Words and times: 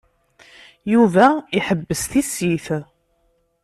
Yuba 0.93 1.27
iḥebbes 1.57 2.01
tissit. 2.11 2.67